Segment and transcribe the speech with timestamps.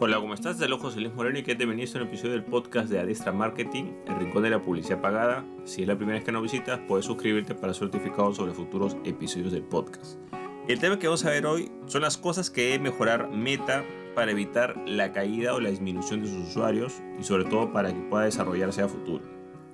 [0.00, 0.58] Hola, ¿cómo estás?
[0.58, 3.30] Del ojo Luis Moreno y que te venís a un episodio del podcast de Adestra
[3.30, 5.44] Marketing, el rincón de la publicidad pagada.
[5.64, 8.96] Si es la primera vez que nos visitas, puedes suscribirte para ser notificado sobre futuros
[9.04, 10.18] episodios del podcast.
[10.66, 13.84] El tema que vamos a ver hoy son las cosas que debe mejorar Meta
[14.16, 18.00] para evitar la caída o la disminución de sus usuarios y sobre todo para que
[18.00, 19.22] pueda desarrollarse a futuro.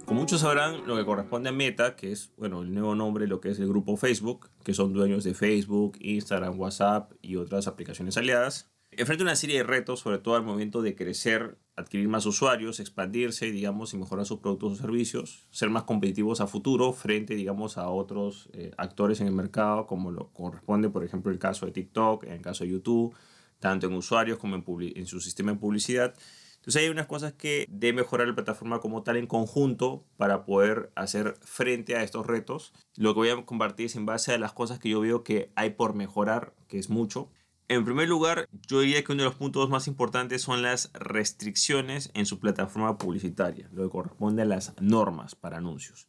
[0.05, 3.41] Como muchos sabrán, lo que corresponde a Meta, que es bueno, el nuevo nombre, lo
[3.41, 8.19] que es el grupo Facebook, que son dueños de Facebook, Instagram, WhatsApp y otras aplicaciones
[8.19, 12.81] aliadas, enfrenta una serie de retos, sobre todo al momento de crecer, adquirir más usuarios,
[12.81, 17.79] expandirse, digamos, y mejorar sus productos o servicios, ser más competitivos a futuro frente, digamos,
[17.79, 21.73] a otros eh, actores en el mercado, como lo corresponde, por ejemplo, el caso de
[21.73, 23.15] TikTok, en el caso de YouTube,
[23.59, 24.65] tanto en usuarios como en,
[24.97, 26.15] en su sistema de publicidad.
[26.57, 30.93] Entonces hay unas cosas que debe mejorar la plataforma como tal en conjunto para poder
[30.95, 32.75] hacer frente a estos retos.
[32.97, 35.51] Lo que voy a compartir es en base a las cosas que yo veo que
[35.55, 37.31] hay por mejorar, que es mucho.
[37.71, 42.11] En primer lugar, yo diría que uno de los puntos más importantes son las restricciones
[42.15, 46.09] en su plataforma publicitaria, lo que corresponde a las normas para anuncios.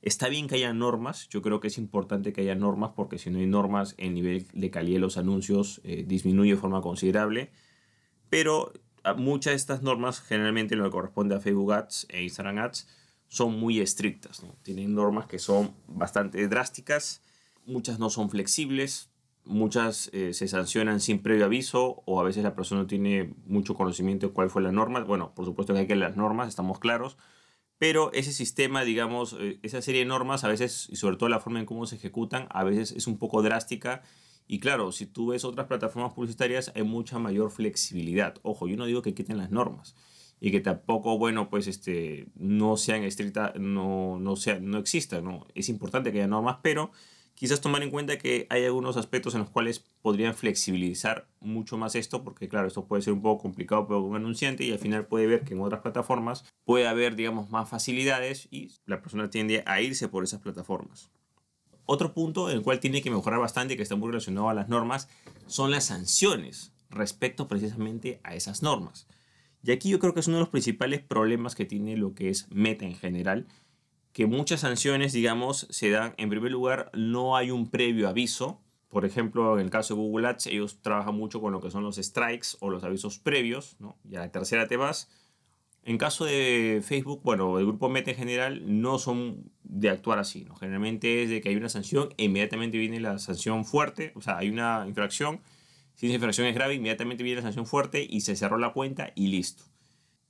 [0.00, 3.28] Está bien que haya normas, yo creo que es importante que haya normas porque si
[3.28, 7.52] no hay normas el nivel de calidad de los anuncios eh, disminuye de forma considerable,
[8.30, 8.72] pero
[9.18, 12.88] muchas de estas normas, generalmente lo que corresponde a Facebook Ads e Instagram Ads,
[13.28, 17.20] son muy estrictas, tienen normas que son bastante drásticas,
[17.66, 19.10] muchas no son flexibles,
[19.44, 23.74] muchas eh, se sancionan sin previo aviso o a veces la persona no tiene mucho
[23.74, 25.00] conocimiento de cuál fue la norma.
[25.00, 27.16] Bueno, por supuesto que hay que las normas, estamos claros,
[27.78, 31.40] pero ese sistema, digamos, eh, esa serie de normas a veces, y sobre todo la
[31.40, 34.02] forma en cómo se ejecutan, a veces es un poco drástica.
[34.46, 38.34] Y claro, si tú ves otras plataformas publicitarias, hay mucha mayor flexibilidad.
[38.42, 39.94] Ojo, yo no digo que quiten las normas
[40.40, 45.46] y que tampoco, bueno, pues este, no sean estrictas, no, no, sea, no existan, ¿no?
[45.54, 46.90] Es importante que haya normas, pero
[47.34, 51.94] quizás tomar en cuenta que hay algunos aspectos en los cuales podrían flexibilizar mucho más
[51.94, 55.06] esto, porque claro, esto puede ser un poco complicado para un anunciante y al final
[55.06, 59.62] puede ver que en otras plataformas puede haber, digamos, más facilidades y la persona tiende
[59.66, 61.10] a irse por esas plataformas.
[61.86, 64.68] Otro punto en el cual tiene que mejorar bastante, que está muy relacionado a las
[64.68, 65.08] normas,
[65.46, 69.06] son las sanciones respecto precisamente a esas normas.
[69.62, 72.28] Y aquí yo creo que es uno de los principales problemas que tiene lo que
[72.28, 73.46] es Meta en general,
[74.14, 78.62] que muchas sanciones, digamos, se dan, en primer lugar, no hay un previo aviso.
[78.88, 81.82] Por ejemplo, en el caso de Google Ads, ellos trabajan mucho con lo que son
[81.82, 83.76] los strikes o los avisos previos.
[84.08, 85.10] Y a la tercera te vas.
[85.82, 90.44] En caso de Facebook, bueno, el grupo Meta en general no son de actuar así,
[90.44, 90.54] ¿no?
[90.54, 94.38] Generalmente es de que hay una sanción e inmediatamente viene la sanción fuerte, o sea,
[94.38, 95.40] hay una infracción,
[95.94, 99.12] si esa infracción es grave, inmediatamente viene la sanción fuerte y se cerró la cuenta
[99.16, 99.64] y listo.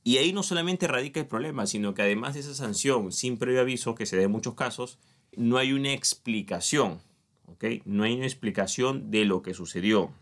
[0.04, 3.62] Y ahí no solamente radica el problema, sino que además de esa sanción sin previo
[3.62, 4.98] aviso, que se da en muchos casos,
[5.34, 7.00] no hay una explicación,
[7.46, 7.64] ¿ok?
[7.86, 10.12] No hay una explicación de lo que sucedió.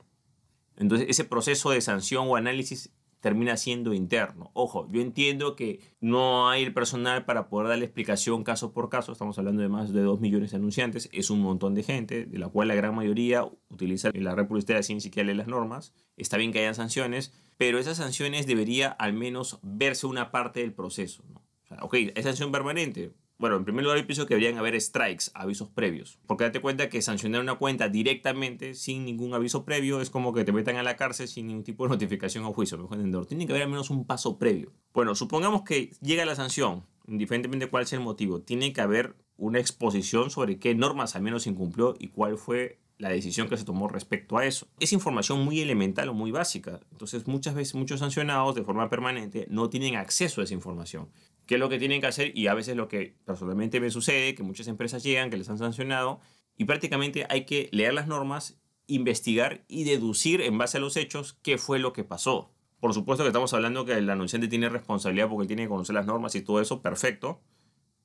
[0.76, 2.90] Entonces, ese proceso de sanción o análisis
[3.22, 4.50] termina siendo interno.
[4.52, 9.12] Ojo, yo entiendo que no hay el personal para poder darle explicación caso por caso.
[9.12, 11.08] Estamos hablando de más de 2 millones de anunciantes.
[11.12, 14.82] Es un montón de gente, de la cual la gran mayoría utiliza la red publicitaria
[14.82, 15.94] sin siquiera leer las normas.
[16.16, 20.72] Está bien que hayan sanciones, pero esas sanciones debería al menos verse una parte del
[20.72, 21.22] proceso.
[21.64, 23.12] O sea, ok, es sanción permanente.
[23.42, 26.20] Bueno, en primer lugar, yo pienso que deberían haber strikes, avisos previos.
[26.28, 30.44] Porque date cuenta que sancionar una cuenta directamente, sin ningún aviso previo, es como que
[30.44, 32.78] te metan a la cárcel sin ningún tipo de notificación o juicio.
[32.78, 33.26] Mejor entender.
[33.26, 34.72] Tiene que haber al menos un paso previo.
[34.94, 38.42] Bueno, supongamos que llega la sanción, indiferentemente de cuál sea el motivo.
[38.42, 43.08] Tiene que haber una exposición sobre qué normas al menos incumplió y cuál fue la
[43.08, 44.68] decisión que se tomó respecto a eso.
[44.78, 46.80] Es información muy elemental o muy básica.
[46.92, 51.10] Entonces muchas veces muchos sancionados de forma permanente no tienen acceso a esa información.
[51.46, 52.36] ¿Qué es lo que tienen que hacer?
[52.36, 55.58] Y a veces lo que personalmente me sucede, que muchas empresas llegan, que les han
[55.58, 56.20] sancionado,
[56.56, 61.38] y prácticamente hay que leer las normas, investigar y deducir en base a los hechos
[61.42, 62.52] qué fue lo que pasó.
[62.78, 66.06] Por supuesto que estamos hablando que el anunciante tiene responsabilidad porque tiene que conocer las
[66.06, 67.40] normas y todo eso, perfecto.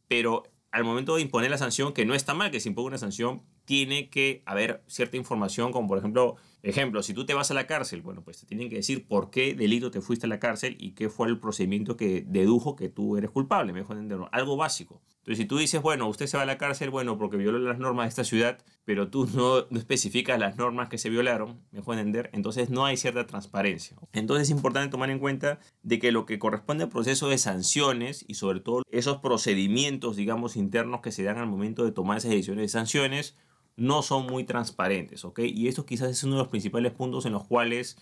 [0.07, 2.97] Pero al momento de imponer la sanción, que no está mal que se imponga una
[2.97, 6.35] sanción, tiene que haber cierta información, como por ejemplo,
[6.69, 9.29] ejemplo, si tú te vas a la cárcel, bueno, pues te tienen que decir por
[9.29, 12.89] qué delito te fuiste a la cárcel y qué fue el procedimiento que dedujo que
[12.89, 15.01] tú eres culpable, mejor entenderlo, algo básico.
[15.19, 17.79] Entonces, si tú dices, bueno, usted se va a la cárcel, bueno, porque violó las
[17.79, 21.97] normas de esta ciudad, pero tú no, no especificas las normas que se violaron, mejor
[21.97, 23.97] entender, entonces no hay cierta transparencia.
[24.13, 28.25] Entonces es importante tomar en cuenta de que lo que corresponde al proceso de sanciones
[28.27, 32.31] y sobre todo esos procedimientos, digamos, internos que se dan al momento de tomar esas
[32.31, 33.35] decisiones de sanciones,
[33.77, 35.39] no son muy transparentes, ¿ok?
[35.39, 37.97] Y esto quizás es uno de los principales puntos en los cuales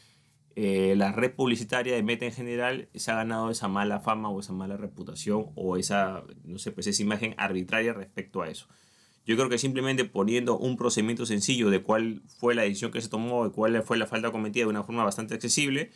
[0.55, 4.39] eh, la red publicitaria de Meta en general se ha ganado esa mala fama o
[4.39, 8.67] esa mala reputación o esa, no sé, pues esa imagen arbitraria respecto a eso.
[9.25, 13.09] Yo creo que simplemente poniendo un procedimiento sencillo de cuál fue la decisión que se
[13.09, 15.91] tomó, de cuál fue la falta cometida de una forma bastante accesible,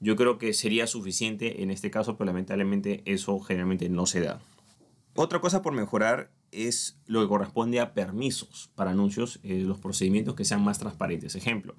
[0.00, 4.40] yo creo que sería suficiente en este caso, pero lamentablemente eso generalmente no se da.
[5.14, 10.34] Otra cosa por mejorar es lo que corresponde a permisos para anuncios, eh, los procedimientos
[10.34, 11.34] que sean más transparentes.
[11.34, 11.74] Ejemplo,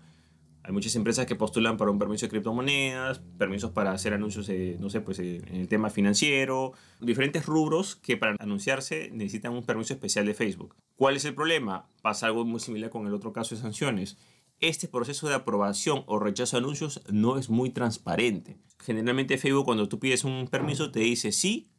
[0.64, 4.90] hay muchas empresas que postulan para un permiso de criptomonedas, permisos para hacer anuncios, no
[4.92, 10.26] sé, pues en el tema financiero, diferentes rubros que para anunciarse necesitan un permiso especial
[10.28, 10.76] de Facebook.
[10.96, 11.90] ¿Cuál es el problema?
[12.04, 14.18] Pasa algo muy similar con el otro caso de sanciones.
[14.60, 18.60] Este proceso de aprobación o rechazo de anuncios no es muy transparente.
[18.78, 21.71] Generalmente Facebook cuando tú pides un permiso te dice sí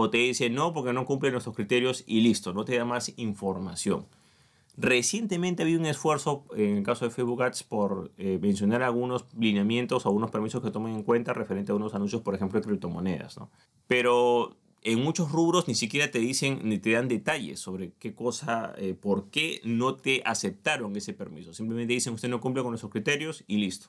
[0.00, 3.12] o te dice no porque no cumple nuestros criterios y listo, no te da más
[3.16, 4.06] información.
[4.76, 9.26] Recientemente ha habido un esfuerzo, en el caso de Facebook Ads, por eh, mencionar algunos
[9.38, 12.66] lineamientos o algunos permisos que tomen en cuenta referente a unos anuncios, por ejemplo, de
[12.66, 13.36] criptomonedas.
[13.36, 13.50] ¿no?
[13.86, 18.72] Pero en muchos rubros ni siquiera te dicen ni te dan detalles sobre qué cosa,
[18.78, 21.52] eh, por qué no te aceptaron ese permiso.
[21.52, 23.88] Simplemente dicen usted no cumple con nuestros criterios y listo.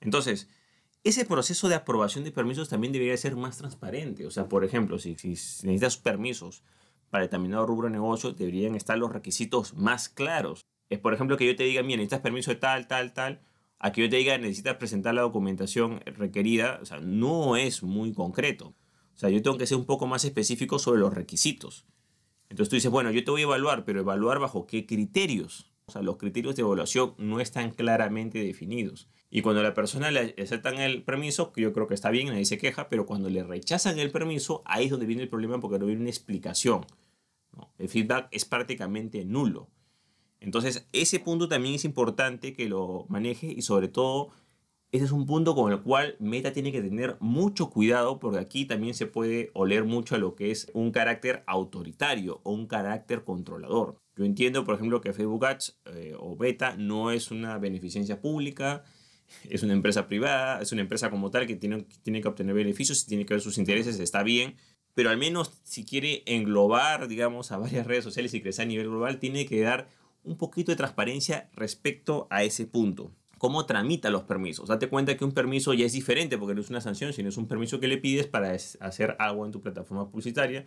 [0.00, 0.48] Entonces,
[1.04, 4.26] ese proceso de aprobación de permisos también debería ser más transparente.
[4.26, 6.62] O sea, por ejemplo, si, si necesitas permisos
[7.10, 10.64] para determinado rubro de negocio, deberían estar los requisitos más claros.
[10.88, 13.40] Es, por ejemplo, que yo te diga, mira, necesitas permiso de tal, tal, tal,
[13.78, 18.12] a que yo te diga, necesitas presentar la documentación requerida, o sea, no es muy
[18.12, 18.74] concreto.
[19.14, 21.86] O sea, yo tengo que ser un poco más específico sobre los requisitos.
[22.48, 25.72] Entonces tú dices, bueno, yo te voy a evaluar, pero evaluar bajo qué criterios.
[25.86, 29.08] O sea, los criterios de evaluación no están claramente definidos.
[29.28, 32.58] Y cuando la persona le aceptan el permiso, yo creo que está bien, nadie se
[32.58, 35.86] queja, pero cuando le rechazan el permiso, ahí es donde viene el problema porque no
[35.86, 36.86] viene una explicación.
[37.78, 39.68] El feedback es prácticamente nulo.
[40.40, 44.30] Entonces, ese punto también es importante que lo maneje y sobre todo
[44.92, 48.64] ese es un punto con el cual Meta tiene que tener mucho cuidado porque aquí
[48.66, 53.24] también se puede oler mucho a lo que es un carácter autoritario o un carácter
[53.24, 54.00] controlador.
[54.14, 58.84] Yo entiendo, por ejemplo, que Facebook Ads eh, o Beta no es una beneficencia pública,
[59.48, 63.02] es una empresa privada, es una empresa como tal que tiene, tiene que obtener beneficios
[63.04, 64.56] y tiene que ver sus intereses, está bien,
[64.94, 68.88] pero al menos si quiere englobar, digamos, a varias redes sociales y crecer a nivel
[68.88, 69.88] global, tiene que dar
[70.24, 74.68] un poquito de transparencia respecto a ese punto cómo tramita los permisos.
[74.68, 77.36] Date cuenta que un permiso ya es diferente porque no es una sanción, sino es
[77.36, 80.66] un permiso que le pides para hacer algo en tu plataforma publicitaria,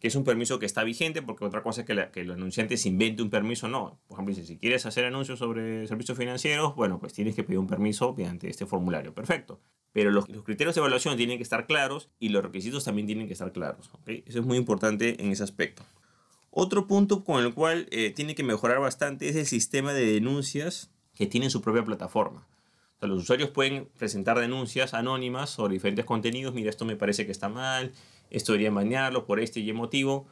[0.00, 2.76] que es un permiso que está vigente, porque otra cosa es que, que el anunciante
[2.78, 4.00] se invente un permiso, no.
[4.08, 7.66] Por ejemplo, si quieres hacer anuncios sobre servicios financieros, bueno, pues tienes que pedir un
[7.66, 9.14] permiso mediante este formulario.
[9.14, 9.60] Perfecto.
[9.92, 13.34] Pero los, criterios de evaluación tienen que estar claros y los requisitos también tienen que
[13.34, 13.90] estar claros.
[14.06, 15.84] Eso es muy importante en ese aspecto.
[16.50, 20.90] Otro punto con el cual eh, tiene que mejorar bastante es el sistema de denuncias
[21.14, 22.46] que tienen su propia plataforma.
[23.00, 26.54] Los usuarios pueden presentar denuncias anónimas sobre diferentes contenidos.
[26.54, 27.92] Mira, esto me parece que está mal,
[28.30, 30.26] esto debería bañarlo por este y motivo.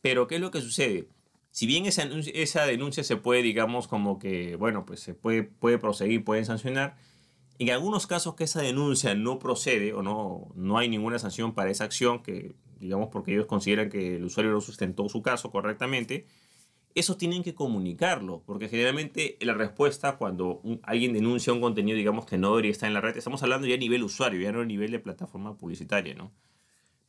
[0.00, 1.08] Pero, ¿qué es lo que sucede?
[1.50, 5.78] Si bien esa, esa denuncia se puede, digamos, como que, bueno, pues se puede, puede
[5.78, 6.96] proseguir, pueden sancionar,
[7.58, 11.70] en algunos casos que esa denuncia no procede o no, no hay ninguna sanción para
[11.70, 16.26] esa acción, que digamos porque ellos consideran que el usuario no sustentó su caso correctamente,
[16.94, 22.38] eso tienen que comunicarlo, porque generalmente la respuesta cuando alguien denuncia un contenido, digamos, que
[22.38, 24.64] no debería estar en la red, estamos hablando ya a nivel usuario, ya no a
[24.64, 26.32] nivel de plataforma publicitaria, ¿no?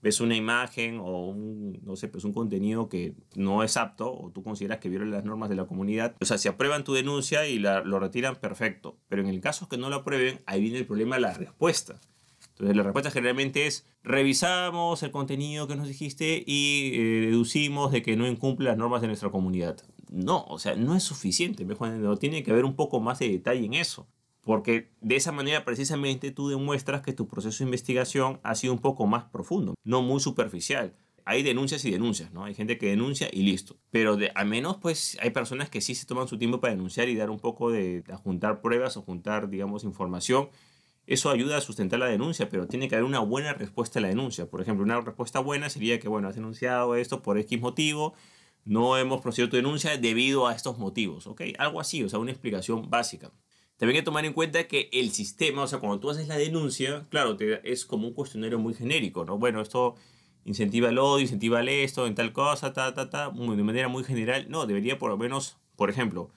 [0.02, 4.32] Ves una imagen o un, no sé, pues un contenido que no es apto o
[4.32, 7.48] tú consideras que viola las normas de la comunidad, o sea, si aprueban tu denuncia
[7.48, 10.78] y la, lo retiran, perfecto, pero en el caso que no lo aprueben, ahí viene
[10.78, 12.00] el problema de la respuesta.
[12.60, 18.02] Entonces la respuesta generalmente es revisamos el contenido que nos dijiste y eh, deducimos de
[18.02, 19.78] que no incumple las normas de nuestra comunidad.
[20.12, 23.66] No, o sea, no es suficiente, no tiene que haber un poco más de detalle
[23.66, 24.10] en eso.
[24.42, 28.80] Porque de esa manera precisamente tú demuestras que tu proceso de investigación ha sido un
[28.80, 30.96] poco más profundo, no muy superficial.
[31.24, 32.44] Hay denuncias y denuncias, ¿no?
[32.44, 33.78] Hay gente que denuncia y listo.
[33.92, 37.08] Pero de, al menos pues hay personas que sí se toman su tiempo para denunciar
[37.08, 40.50] y dar un poco de, de juntar pruebas o juntar, digamos, información
[41.10, 44.10] eso ayuda a sustentar la denuncia, pero tiene que haber una buena respuesta a la
[44.10, 44.48] denuncia.
[44.48, 48.14] Por ejemplo, una respuesta buena sería que, bueno, has denunciado esto por X motivo,
[48.64, 51.42] no hemos procedido tu denuncia debido a estos motivos, ¿ok?
[51.58, 53.32] Algo así, o sea, una explicación básica.
[53.78, 56.38] También hay que tomar en cuenta que el sistema, o sea, cuando tú haces la
[56.38, 59.40] denuncia, claro, es como un cuestionario muy genérico, ¿no?
[59.40, 59.96] Bueno, esto
[60.46, 64.46] incentiva el odio, incentiva esto, en tal cosa, ta, ta, ta, de manera muy general.
[64.48, 66.30] No, debería por lo menos, por ejemplo,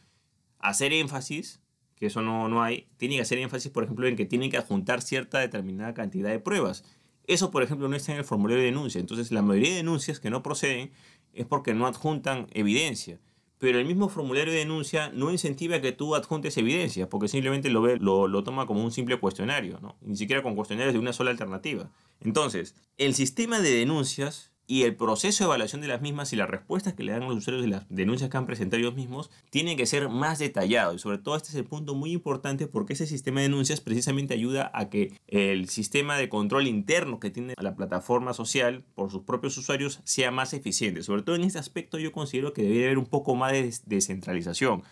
[0.60, 1.61] hacer énfasis
[2.06, 5.02] eso no, no hay, tiene que hacer énfasis, por ejemplo, en que tienen que adjuntar
[5.02, 6.84] cierta determinada cantidad de pruebas.
[7.26, 9.00] Eso, por ejemplo, no está en el formulario de denuncia.
[9.00, 10.90] Entonces, la mayoría de denuncias que no proceden
[11.32, 13.20] es porque no adjuntan evidencia.
[13.58, 17.80] Pero el mismo formulario de denuncia no incentiva que tú adjuntes evidencia, porque simplemente lo,
[17.80, 19.96] ve, lo, lo toma como un simple cuestionario, ¿no?
[20.00, 21.88] ni siquiera con cuestionarios de una sola alternativa.
[22.20, 26.48] Entonces, el sistema de denuncias y el proceso de evaluación de las mismas y las
[26.48, 29.76] respuestas que le dan los usuarios de las denuncias que han presentado ellos mismos tienen
[29.76, 30.94] que ser más detallados.
[30.94, 34.34] Y sobre todo este es el punto muy importante porque ese sistema de denuncias precisamente
[34.34, 39.22] ayuda a que el sistema de control interno que tiene la plataforma social por sus
[39.22, 41.02] propios usuarios sea más eficiente.
[41.02, 44.82] Sobre todo en este aspecto yo considero que debería haber un poco más de descentralización.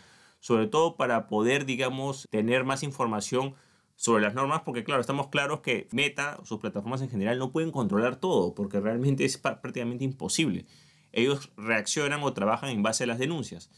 [0.40, 3.54] Sobre todo para poder, digamos, tener más información
[4.00, 7.71] sobre las normas, porque claro, estamos claros que Meta, sus plataformas en general, no pueden
[7.71, 10.64] controlar todo, porque realmente es prácticamente imposible.
[11.12, 13.69] Ellos reaccionan o trabajan en base a las denuncias.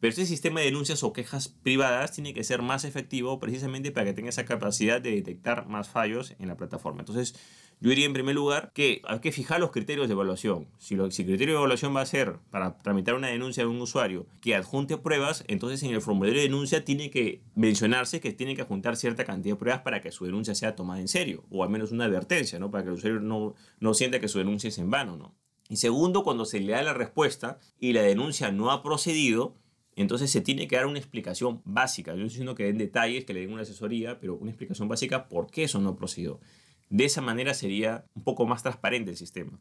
[0.00, 4.06] Pero este sistema de denuncias o quejas privadas tiene que ser más efectivo precisamente para
[4.06, 7.02] que tenga esa capacidad de detectar más fallos en la plataforma.
[7.02, 7.36] Entonces,
[7.80, 10.66] yo diría en primer lugar que hay que fijar los criterios de evaluación.
[10.78, 13.68] Si, lo, si el criterio de evaluación va a ser para tramitar una denuncia de
[13.68, 18.32] un usuario que adjunte pruebas, entonces en el formulario de denuncia tiene que mencionarse que
[18.32, 21.44] tiene que adjuntar cierta cantidad de pruebas para que su denuncia sea tomada en serio,
[21.50, 22.70] o al menos una advertencia, ¿no?
[22.70, 25.16] para que el usuario no, no sienta que su denuncia es en vano.
[25.16, 25.34] ¿no?
[25.68, 29.54] Y segundo, cuando se le da la respuesta y la denuncia no ha procedido,
[29.94, 32.12] entonces se tiene que dar una explicación básica.
[32.12, 34.88] Yo no estoy diciendo que den detalles, que le den una asesoría, pero una explicación
[34.88, 36.40] básica por qué eso no procedió.
[36.90, 39.58] De esa manera sería un poco más transparente el sistema.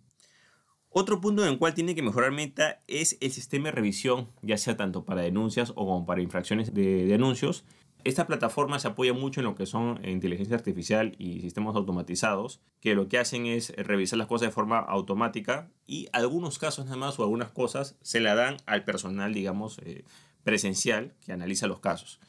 [0.89, 4.57] Otro punto en el cual tiene que mejorar Meta es el sistema de revisión, ya
[4.57, 7.65] sea tanto para denuncias o como para infracciones de, anuncios.
[8.03, 12.95] Esta plataforma se apoya mucho en lo que son inteligencia artificial y sistemas automatizados, que
[12.95, 17.19] lo que hacen es revisar las cosas de forma automática y algunos casos nada más
[17.19, 20.05] o algunas cosas se la dan al personal, digamos, eh,
[20.43, 22.19] presencial que analiza los casos.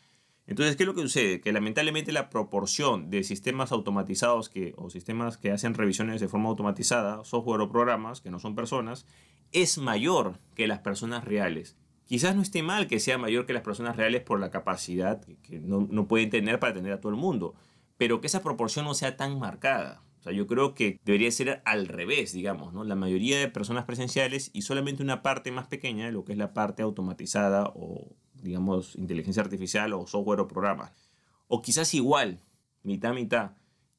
[0.48, 1.42] Entonces, ¿qué es lo que sucede?
[1.42, 6.48] Que lamentablemente la proporción de sistemas automatizados que, o sistemas que hacen revisiones de forma
[6.48, 9.04] automatizada, software o programas, que no son personas,
[9.52, 11.76] es mayor que las personas reales.
[12.06, 15.60] Quizás no esté mal que sea mayor que las personas reales por la capacidad que
[15.60, 17.54] no, no pueden tener para atender a todo el mundo,
[17.98, 20.02] pero que esa proporción no sea tan marcada.
[20.20, 22.84] O sea, yo creo que debería ser al revés, digamos, ¿no?
[22.84, 26.54] La mayoría de personas presenciales y solamente una parte más pequeña lo que es la
[26.54, 30.92] parte automatizada o digamos, inteligencia artificial o software o programa.
[31.46, 32.40] O quizás igual,
[32.82, 33.52] mitad, mitad.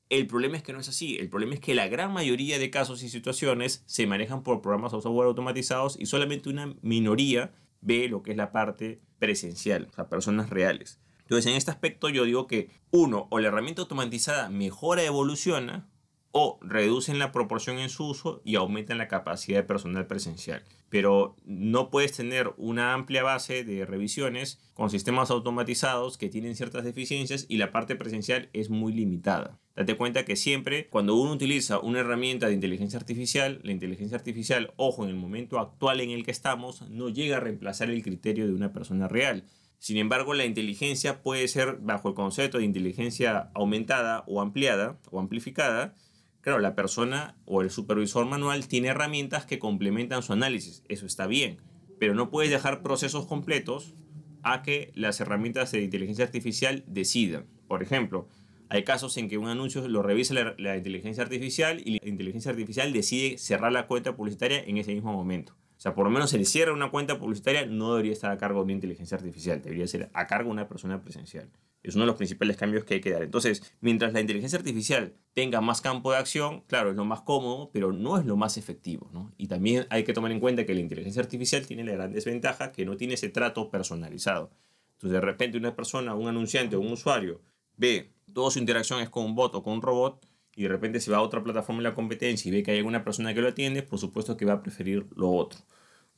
[0.09, 1.17] El problema es que no es así.
[1.17, 4.93] El problema es que la gran mayoría de casos y situaciones se manejan por programas
[4.93, 9.93] o software automatizados y solamente una minoría ve lo que es la parte presencial, o
[9.93, 10.99] sea, personas reales.
[11.21, 15.87] Entonces, en este aspecto yo digo que uno, o la herramienta automatizada mejora, evoluciona,
[16.31, 20.63] o reducen la proporción en su uso y aumentan la capacidad de personal presencial.
[20.89, 26.83] Pero no puedes tener una amplia base de revisiones con sistemas automatizados que tienen ciertas
[26.83, 29.59] deficiencias y la parte presencial es muy limitada.
[29.75, 34.73] Date cuenta que siempre cuando uno utiliza una herramienta de inteligencia artificial, la inteligencia artificial,
[34.75, 38.45] ojo, en el momento actual en el que estamos, no llega a reemplazar el criterio
[38.45, 39.45] de una persona real.
[39.79, 45.21] Sin embargo, la inteligencia puede ser bajo el concepto de inteligencia aumentada o ampliada o
[45.21, 45.95] amplificada,
[46.41, 51.27] Claro, la persona o el supervisor manual tiene herramientas que complementan su análisis, eso está
[51.27, 51.57] bien,
[51.99, 53.93] pero no puedes dejar procesos completos
[54.41, 57.45] a que las herramientas de inteligencia artificial decidan.
[57.67, 58.29] Por ejemplo,
[58.69, 62.93] hay casos en que un anuncio lo revisa la, inteligencia artificial y la inteligencia artificial
[62.93, 65.53] decide cerrar la cuenta publicitaria en ese mismo momento.
[65.77, 68.37] O sea, por lo menos se le cierra una cuenta publicitaria, no debería estar a
[68.37, 71.49] cargo de una inteligencia artificial, debería ser a cargo de una persona presencial.
[71.81, 73.23] Es uno de los principales cambios que hay que dar.
[73.23, 77.71] Entonces, mientras la inteligencia artificial tenga más campo de acción, claro, es lo más cómodo,
[77.71, 79.09] pero no es lo más efectivo.
[79.13, 79.31] ¿no?
[79.37, 82.71] Y también hay que tomar en cuenta que la inteligencia artificial tiene la gran desventaja
[82.71, 84.51] que no tiene ese trato personalizado.
[84.93, 87.41] Entonces, de repente una persona, un anunciante o un usuario
[87.77, 90.99] ve toda su interacción es con un bot o con un robot y de repente
[90.99, 93.41] se va a otra plataforma en la competencia y ve que hay alguna persona que
[93.41, 95.61] lo atiende, por supuesto que va a preferir lo otro.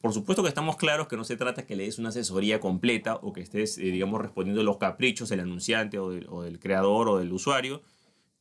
[0.01, 3.15] Por supuesto que estamos claros que no se trata que le des una asesoría completa
[3.21, 6.59] o que estés, eh, digamos, respondiendo a los caprichos del anunciante o del, o del,
[6.59, 7.83] creador o del usuario,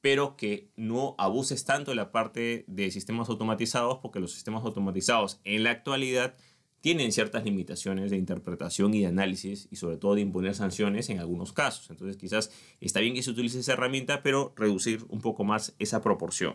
[0.01, 5.41] pero que no abuses tanto de la parte de sistemas automatizados, porque los sistemas automatizados
[5.45, 6.35] en la actualidad
[6.81, 11.19] tienen ciertas limitaciones de interpretación y de análisis y sobre todo de imponer sanciones en
[11.19, 11.91] algunos casos.
[11.91, 12.51] Entonces quizás
[12.81, 16.55] está bien que se utilice esa herramienta, pero reducir un poco más esa proporción.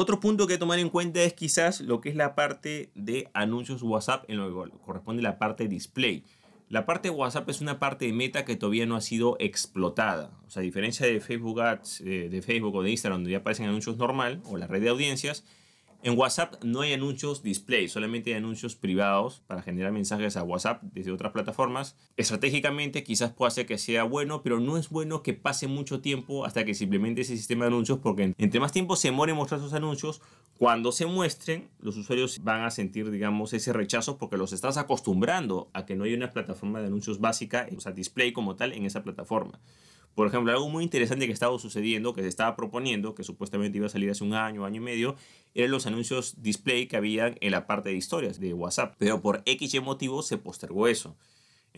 [0.00, 3.82] Otro punto que tomar en cuenta es quizás lo que es la parte de anuncios
[3.82, 6.22] WhatsApp en lo que corresponde la parte display.
[6.68, 10.30] La parte de WhatsApp es una parte de meta que todavía no ha sido explotada.
[10.46, 13.38] O sea, a diferencia de Facebook Ads, eh, de Facebook o de Instagram, donde ya
[13.38, 15.44] aparecen anuncios normal, o la red de audiencias,
[16.02, 20.82] en WhatsApp no hay anuncios display, solamente hay anuncios privados para generar mensajes a WhatsApp
[20.82, 21.96] desde otras plataformas.
[22.16, 26.44] Estratégicamente quizás pueda ser que sea bueno, pero no es bueno que pase mucho tiempo
[26.44, 29.60] hasta que se implemente ese sistema de anuncios porque entre más tiempo se muere mostrar
[29.60, 30.20] sus anuncios,
[30.56, 35.68] cuando se muestren, los usuarios van a sentir, digamos, ese rechazo porque los estás acostumbrando
[35.72, 38.84] a que no hay una plataforma de anuncios básica, o sea, display como tal en
[38.84, 39.60] esa plataforma.
[40.14, 43.86] Por ejemplo, algo muy interesante que estaba sucediendo, que se estaba proponiendo, que supuestamente iba
[43.86, 45.16] a salir hace un año, año y medio,
[45.54, 48.96] eran los anuncios display que había en la parte de historias de WhatsApp.
[48.98, 51.16] Pero por X motivo se postergó eso.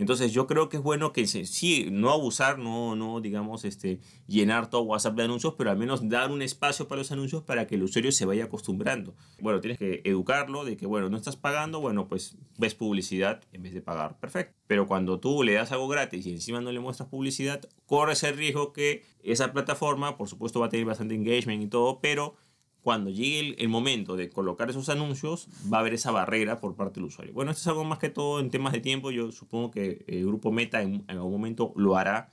[0.00, 4.70] Entonces yo creo que es bueno que sí, no abusar, no, no digamos, este, llenar
[4.70, 7.74] todo WhatsApp de anuncios, pero al menos dar un espacio para los anuncios para que
[7.74, 9.14] el usuario se vaya acostumbrando.
[9.40, 13.62] Bueno, tienes que educarlo de que, bueno, no estás pagando, bueno, pues ves publicidad en
[13.62, 14.18] vez de pagar.
[14.18, 14.56] Perfecto.
[14.66, 18.38] Pero cuando tú le das algo gratis y encima no le muestras publicidad, corres el
[18.38, 22.36] riesgo que esa plataforma, por supuesto, va a tener bastante engagement y todo, pero
[22.82, 27.00] cuando llegue el, momento de colocar esos anuncios, va a haber esa barrera por parte
[27.00, 27.34] del usuario.
[27.34, 29.10] Bueno, esto es algo más que todo en temas de tiempo.
[29.10, 32.30] Yo supongo que el grupo Meta en, algún momento lo hará.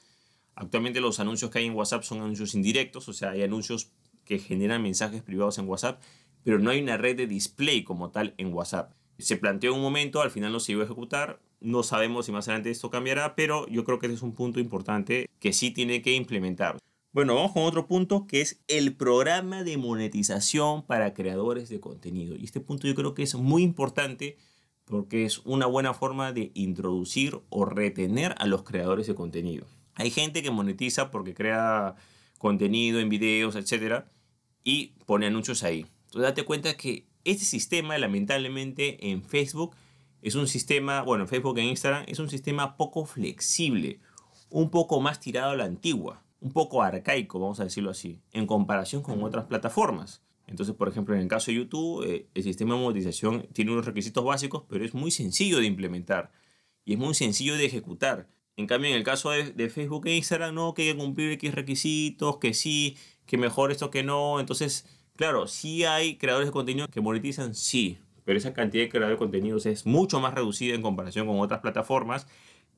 [0.55, 3.91] Actualmente los anuncios que hay en WhatsApp son anuncios indirectos, o sea, hay anuncios
[4.25, 6.01] que generan mensajes privados en WhatsApp,
[6.43, 8.93] pero no hay una red de display como tal en WhatsApp.
[9.19, 11.39] Se planteó en un momento, al final no se iba a ejecutar.
[11.59, 14.59] No sabemos si más adelante esto cambiará, pero yo creo que ese es un punto
[14.59, 16.77] importante que sí tiene que implementar.
[17.17, 22.35] Bueno, vamos con otro punto que es el programa de monetización para creadores de contenido.
[22.35, 24.37] Y este punto yo creo que es muy importante
[24.85, 29.65] porque es una buena forma de introducir o retener a los creadores de contenido.
[29.95, 31.95] Hay gente que monetiza porque crea
[32.37, 34.03] contenido en videos, etc.
[34.63, 35.87] Y pone anuncios ahí.
[36.05, 39.75] Entonces date cuenta que este sistema lamentablemente en Facebook
[40.21, 44.01] es un sistema, bueno, en Facebook e Instagram es un sistema poco flexible,
[44.51, 48.47] un poco más tirado a la antigua un poco arcaico, vamos a decirlo así, en
[48.47, 50.21] comparación con otras plataformas.
[50.47, 53.85] Entonces, por ejemplo, en el caso de YouTube, eh, el sistema de monetización tiene unos
[53.85, 56.31] requisitos básicos, pero es muy sencillo de implementar
[56.85, 58.29] y es muy sencillo de ejecutar.
[58.55, 61.53] En cambio, en el caso de, Facebook e Instagram, no, que hay que cumplir X
[61.53, 64.39] requisitos, que sí, que mejor esto que no.
[64.39, 69.15] Entonces, claro, sí hay creadores de contenido que monetizan, sí, pero esa cantidad de creadores
[69.15, 72.25] de contenidos es mucho más reducida en comparación con otras plataformas.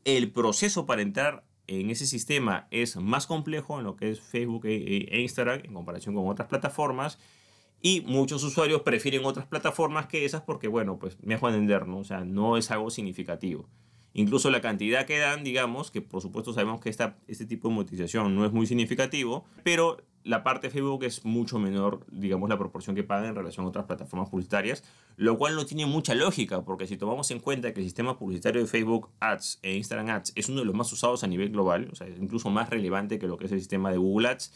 [0.05, 4.65] El proceso para entrar en ese sistema es más complejo en lo que es Facebook
[4.65, 7.19] e, e, e, Instagram en comparación con otras plataformas.
[7.81, 11.99] Y muchos usuarios prefieren otras plataformas que esas porque, bueno, pues me dejo entender, ¿no?
[11.99, 13.69] O sea, no es algo significativo.
[14.13, 17.75] Incluso la cantidad que dan, digamos, que por supuesto sabemos que esta, este tipo de
[17.75, 22.57] monetización no es muy significativo, pero la parte de Facebook es mucho menor, digamos, la
[22.57, 24.83] proporción que paga en relación a otras plataformas publicitarias,
[25.15, 28.61] lo cual no tiene mucha lógica, porque si tomamos en cuenta que el sistema publicitario
[28.61, 31.89] de Facebook Ads e Instagram Ads es uno de los más usados a nivel global,
[31.91, 34.51] o sea, incluso más relevante que lo que es el sistema de Google Ads,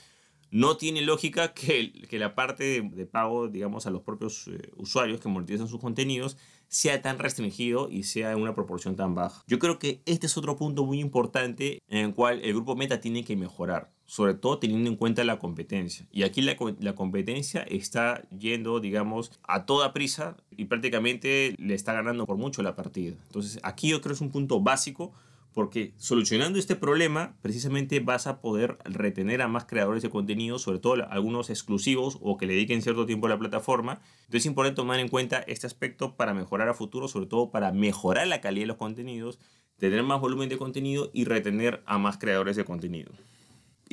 [0.53, 5.19] no tiene lógica que, que la parte de, pago, digamos, a los propios eh, usuarios
[5.19, 9.43] que monetizan sus contenidos sea tan restringido y sea en una proporción tan baja.
[9.47, 13.01] Yo creo que este es otro punto muy importante en el cual el grupo Meta
[13.01, 16.05] tiene que mejorar, sobre todo teniendo en cuenta la competencia.
[16.11, 22.27] Y aquí la, competencia está yendo, digamos, a toda prisa y prácticamente le está ganando
[22.27, 23.15] por mucho la partida.
[23.25, 25.13] Entonces, aquí yo creo que es un punto básico
[25.51, 30.77] porque solucionando este problema, precisamente vas a poder retener a más creadores de contenido, sobre
[30.77, 33.93] todo algunos exclusivos o que le dediquen cierto tiempo a la plataforma.
[34.25, 37.71] Entonces es importante tomar en cuenta este aspecto para mejorar a futuro, sobre todo para
[37.71, 39.39] mejorar la calidad de los contenidos,
[39.79, 43.11] tener más volumen de contenido y retener a más creadores de contenido.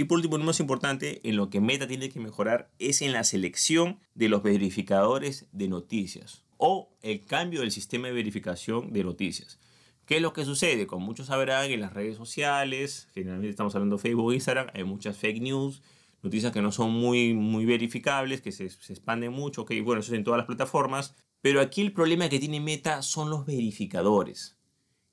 [0.00, 3.12] Y por último, lo más importante, en lo que Meta tiene que mejorar es en
[3.12, 9.04] la selección de los verificadores de noticias o el cambio del sistema de verificación de
[9.04, 9.60] noticias.
[10.06, 10.86] ¿Qué es lo que sucede?
[10.86, 15.18] Como muchos sabrán, en las redes sociales, generalmente estamos hablando de Facebook, Instagram, hay muchas
[15.18, 15.82] fake news,
[16.22, 20.14] noticias que no son muy, muy verificables, que se, se expanden mucho, que bueno, eso
[20.14, 21.14] es en todas las plataformas.
[21.42, 24.56] Pero aquí el problema que tiene Meta son los verificadores.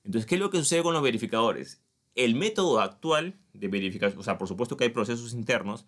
[0.05, 1.81] Entonces, ¿qué es lo que sucede con los verificadores?
[2.17, 5.85] El método actual de verificación, o sea, por supuesto que hay procesos internos,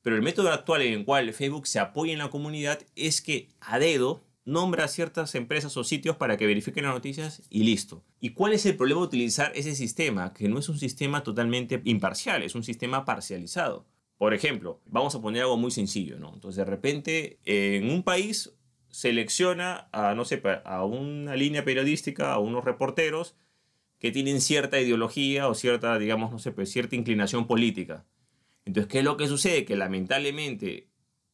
[0.00, 3.48] pero el método actual en el cual Facebook se apoya en la comunidad es que
[3.60, 8.04] a dedo nombra ciertas empresas o sitios para que verifiquen las noticias y listo.
[8.20, 10.32] ¿Y cuál es el problema de utilizar ese sistema?
[10.32, 13.86] Que no es un sistema totalmente imparcial, es un sistema parcializado.
[14.16, 16.32] Por ejemplo, vamos a poner algo muy sencillo, ¿no?
[16.34, 18.54] Entonces, de repente, en un país
[18.90, 23.34] selecciona a, no sé, a una línea periodística, a unos reporteros
[24.04, 28.04] que tienen cierta ideología o cierta, digamos, no sé, pues cierta inclinación política.
[28.66, 29.64] Entonces, ¿qué es lo que sucede?
[29.64, 30.90] Que lamentablemente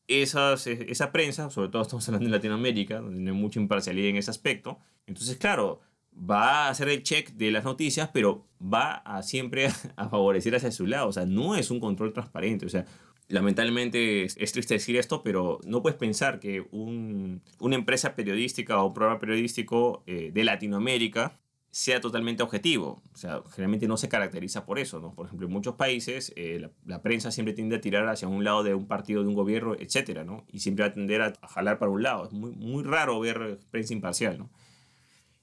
[0.06, 4.18] esas, esa prensa, sobre todo estamos hablando de Latinoamérica, donde no hay mucha imparcialidad en
[4.18, 4.78] ese aspecto,
[5.08, 5.80] entonces claro,
[6.14, 10.70] va a hacer el check de las noticias, pero va a siempre a favorecer hacia
[10.70, 12.86] su lado, o sea, no es un control transparente, o sea,
[13.26, 18.86] lamentablemente es, triste decir esto, pero no puedes pensar que un, una empresa periodística o
[18.86, 23.02] un programa periodístico eh, de Latinoamérica sea totalmente objetivo.
[23.12, 25.14] O sea, generalmente no se caracteriza por eso, ¿no?
[25.14, 28.64] Por ejemplo, en muchos países eh, la, prensa siempre tiende a tirar hacia un lado
[28.64, 30.44] de un partido, de un gobierno, etcétera, ¿no?
[30.50, 32.26] Y siempre va a tender a, jalar para un lado.
[32.26, 34.50] Es muy, muy raro ver prensa imparcial, ¿no?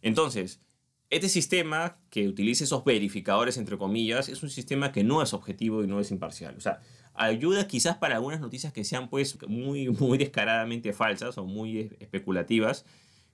[0.02, 0.62] Entonces,
[1.10, 5.82] Este sistema que utiliza esos verificadores, entre comillas, es un sistema que no es objetivo
[5.82, 6.56] y no es imparcial.
[6.58, 6.82] O sea,
[7.14, 12.86] ayuda quizás para algunas noticias que sean pues muy, muy descaradamente falsas o muy especulativas,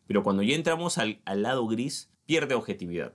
[0.06, 3.14] pero cuando ya entramos al, al lado gris, pierde objetividad.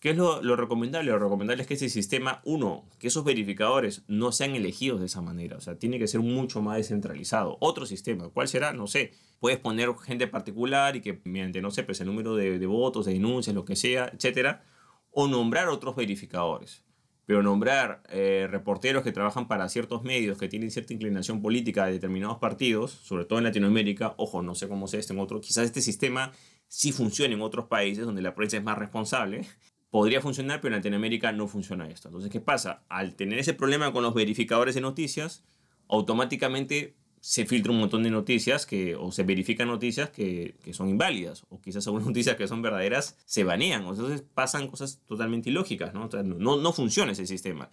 [0.00, 1.10] ¿Qué es lo, recomendable?
[1.10, 5.20] Lo recomendable es que ese sistema, uno, que esos verificadores no sean elegidos de esa
[5.20, 5.58] manera.
[5.58, 7.58] O sea, tiene que ser mucho más descentralizado.
[7.60, 8.72] Otro sistema, ¿cuál será?
[8.72, 9.12] No sé.
[9.40, 13.04] Puedes poner gente particular y que mediante, no sé, pues el número de, de votos,
[13.04, 14.64] de denuncias, lo que sea, etcétera,
[15.10, 16.82] o nombrar otros verificadores.
[17.26, 21.92] Pero nombrar eh, reporteros que trabajan para ciertos medios que tienen cierta inclinación política de
[21.92, 25.66] determinados partidos, sobre todo en Latinoamérica, ojo, no sé cómo sea este en otro, quizás
[25.66, 26.32] este sistema
[26.70, 29.44] sí funcione en otros países donde la prensa es más responsable,
[29.90, 32.08] podría funcionar, pero en Latinoamérica no funciona esto.
[32.08, 32.84] Entonces, ¿qué pasa?
[32.88, 35.42] Al tener ese problema con los verificadores de noticias,
[35.88, 40.88] automáticamente se filtra un montón de noticias que, o se verifican noticias que, que son
[40.88, 43.84] inválidas, o quizás algunas noticias que son verdaderas se banean.
[43.88, 46.08] Entonces pasan cosas totalmente ilógicas, ¿no?
[46.22, 47.68] no, no funciona ese sistema.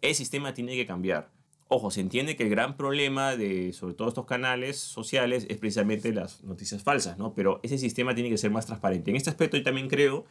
[0.00, 1.30] El sistema tiene que cambiar.
[1.70, 6.14] Ojo, se entiende que el gran problema de, sobre todo estos canales sociales, es precisamente
[6.14, 7.34] las noticias falsas, ¿no?
[7.34, 9.10] Pero ese sistema tiene que ser más transparente.
[9.10, 10.24] En este aspecto yo también creo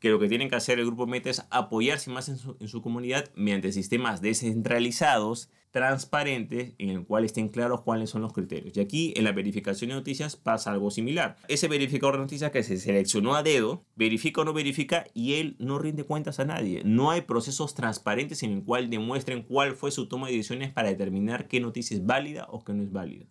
[0.00, 3.30] que lo que tienen que hacer el grupo Meta es apoyarse más en su, comunidad
[3.34, 8.76] mediante sistemas descentralizados, transparentes, en el cual estén claros cuáles son los criterios.
[8.76, 11.36] Y aquí en la verificación de noticias pasa algo similar.
[11.48, 15.56] Ese verificador de noticias que se seleccionó a dedo, verifica o no verifica y él
[15.58, 16.82] no rinde cuentas a nadie.
[16.84, 20.88] No hay procesos transparentes en el cual demuestren cuál fue su toma de decisiones para
[20.88, 23.26] determinar qué noticia es válida o qué no es válida.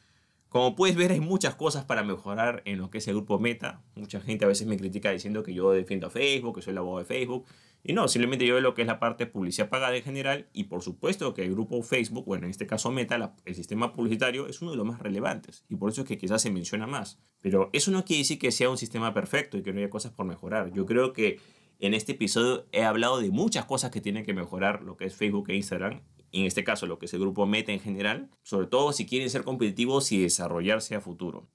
[0.58, 3.84] Como puedes ver, hay muchas cosas para mejorar en lo que es el grupo Meta.
[3.94, 6.80] Mucha gente a veces me critica diciendo que yo defiendo a Facebook, que soy el
[6.80, 7.46] abogado de Facebook.
[7.84, 10.50] Y no, simplemente yo veo lo que es la parte de publicidad pagada en general.
[10.54, 14.48] Y por supuesto que el grupo Facebook, bueno, en este caso Meta, el sistema publicitario
[14.48, 15.64] es uno de los más relevantes.
[15.70, 17.20] Y por eso es que quizás se menciona más.
[17.40, 20.14] Pero eso no quiere decir que sea un sistema perfecto y que no haya cosas
[20.14, 20.74] por mejorar.
[20.74, 21.40] Yo creo que
[21.78, 25.16] en este episodio he hablado de muchas cosas que tienen que mejorar lo que es
[25.16, 26.02] Facebook e Instagram
[26.42, 29.30] en este caso lo que es el grupo Meta en general, sobre todo si quieren
[29.30, 31.48] ser competitivos y desarrollarse a futuro.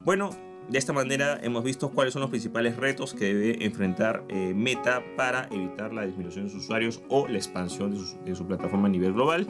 [0.00, 0.30] Bueno,
[0.68, 5.02] de esta manera hemos visto cuáles son los principales retos que debe enfrentar eh, Meta
[5.16, 7.90] para evitar la disminución de sus usuarios o la expansión
[8.24, 9.46] de su, plataforma a nivel global.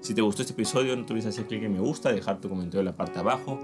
[0.00, 2.48] Si te gustó este episodio, no te olvides hacer clic en me gusta, dejar tu
[2.48, 3.58] comentario en la parte abajo,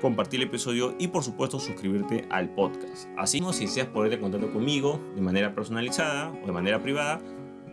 [0.00, 3.08] compartir el episodio y por supuesto suscribirte al podcast.
[3.16, 7.20] Así si deseas ponerte en contacto conmigo de manera personalizada o de manera privada,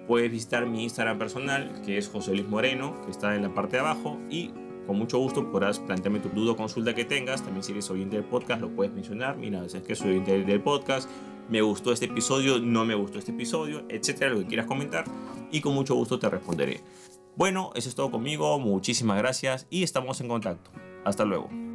[0.08, 3.78] puedes visitar mi Instagram personal, que es José Luis Moreno, que está en la parte
[3.78, 4.52] de abajo, y
[4.88, 7.44] con mucho gusto podrás plantearme tu duda o consulta que tengas.
[7.44, 9.38] También si eres oyente del podcast, lo puedes mencionar.
[9.38, 11.10] Mira, es que soy oyente del podcast,
[11.50, 15.06] me gustó este episodio, no me gustó este episodio, etcétera, lo que quieras comentar,
[15.52, 16.82] y con mucho gusto te responderé.
[17.36, 20.72] Bueno, eso es todo conmigo, muchísimas gracias y estamos en contacto.
[21.06, 21.67] Hasta luego.